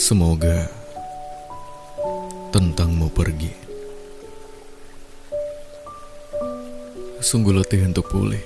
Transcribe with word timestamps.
Semoga 0.00 0.64
tentangmu 2.50 3.12
pergi. 3.12 3.52
Sungguh 7.20 7.52
letih 7.52 7.84
untuk 7.84 8.08
pulih. 8.08 8.40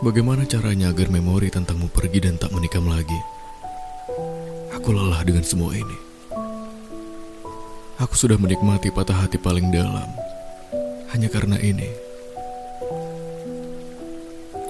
Bagaimana 0.00 0.48
caranya 0.48 0.88
agar 0.88 1.12
memori 1.12 1.52
tentangmu 1.52 1.92
pergi 1.92 2.24
dan 2.24 2.40
tak 2.40 2.52
menikam 2.56 2.88
lagi? 2.88 3.20
Aku 4.72 4.92
lelah 4.96 5.20
dengan 5.20 5.44
semua 5.44 5.76
ini. 5.76 5.98
Aku 8.00 8.16
sudah 8.16 8.40
menikmati 8.40 8.88
patah 8.88 9.28
hati 9.28 9.36
paling 9.36 9.68
dalam. 9.68 10.08
Hanya 11.12 11.28
karena 11.28 11.60
ini. 11.60 12.13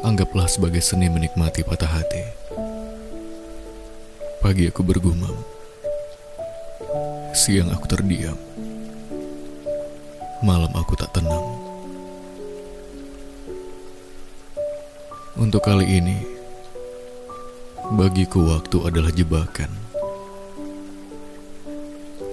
Anggaplah 0.04 0.44
sebagai 0.44 0.84
seni 0.84 1.08
menikmati 1.08 1.64
patah 1.64 1.88
hati. 1.88 2.20
Pagi 4.44 4.68
aku 4.68 4.84
bergumam. 4.84 5.32
Siang 7.32 7.72
aku 7.72 7.88
terdiam. 7.88 8.36
Malam 10.44 10.68
aku 10.76 10.92
tak 10.92 11.08
tenang. 11.16 11.56
Untuk 15.40 15.64
kali 15.64 15.88
ini, 15.88 16.20
bagiku 17.96 18.44
waktu 18.52 18.84
adalah 18.84 19.08
jebakan. 19.08 19.72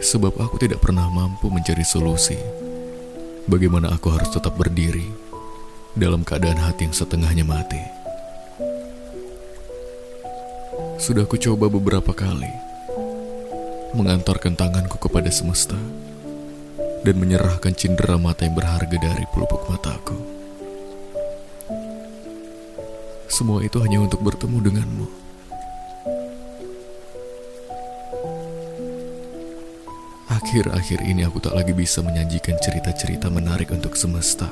Sebab 0.03 0.35
aku 0.43 0.59
tidak 0.59 0.83
pernah 0.83 1.07
mampu 1.07 1.47
mencari 1.47 1.87
solusi. 1.87 2.35
Bagaimana 3.47 3.95
aku 3.95 4.11
harus 4.11 4.27
tetap 4.27 4.59
berdiri 4.59 5.30
dalam 5.95 6.23
keadaan 6.23 6.59
hati 6.59 6.87
yang 6.87 6.95
setengahnya 6.95 7.43
mati. 7.43 7.81
Sudah 11.01 11.25
ku 11.25 11.35
coba 11.35 11.67
beberapa 11.67 12.13
kali 12.13 12.51
mengantarkan 13.91 14.55
tanganku 14.55 14.95
kepada 15.01 15.27
semesta 15.27 15.75
dan 17.01 17.15
menyerahkan 17.17 17.75
cindera 17.75 18.15
mata 18.15 18.47
yang 18.47 18.55
berharga 18.55 18.95
dari 18.95 19.25
pelupuk 19.35 19.67
mataku. 19.67 20.15
Semua 23.27 23.65
itu 23.65 23.81
hanya 23.81 24.05
untuk 24.05 24.21
bertemu 24.21 24.57
denganmu. 24.61 25.07
Akhir-akhir 30.31 30.99
ini 31.07 31.23
aku 31.23 31.39
tak 31.39 31.55
lagi 31.55 31.71
bisa 31.71 32.03
menyajikan 32.03 32.59
cerita-cerita 32.59 33.31
menarik 33.31 33.71
untuk 33.71 33.95
semesta. 33.95 34.51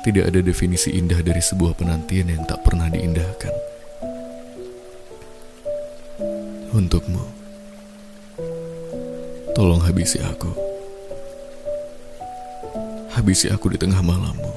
Tidak 0.00 0.24
ada 0.24 0.40
definisi 0.40 0.96
indah 0.96 1.20
dari 1.20 1.44
sebuah 1.44 1.76
penantian 1.76 2.32
yang 2.32 2.48
tak 2.48 2.64
pernah 2.64 2.88
diindahkan. 2.88 3.52
Untukmu, 6.72 7.20
tolong 9.52 9.84
habisi 9.84 10.16
aku. 10.24 10.48
Habisi 13.12 13.52
aku 13.52 13.76
di 13.76 13.76
tengah 13.76 14.00
malammu. 14.00 14.54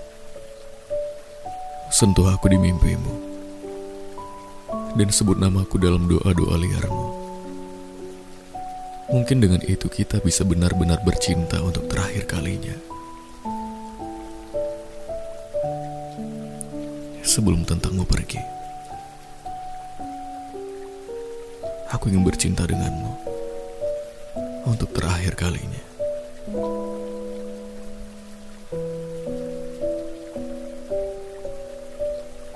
Sentuh 1.92 2.32
aku 2.32 2.48
di 2.48 2.56
mimpimu. 2.56 3.14
Dan 4.96 5.12
sebut 5.12 5.36
namaku 5.36 5.76
dalam 5.76 6.08
doa-doa 6.08 6.56
liarmu. 6.56 7.08
Mungkin 9.12 9.44
dengan 9.44 9.60
itu 9.68 9.92
kita 9.92 10.24
bisa 10.24 10.48
benar-benar 10.48 11.04
bercinta 11.04 11.60
untuk 11.60 11.92
terakhir 11.92 12.32
kalinya. 12.32 12.93
Sebelum 17.34 17.66
tentangmu 17.66 18.06
pergi, 18.06 18.38
aku 21.90 22.14
ingin 22.14 22.22
bercinta 22.22 22.62
denganmu 22.62 23.10
untuk 24.70 24.94
terakhir 24.94 25.34
kalinya. 25.34 25.82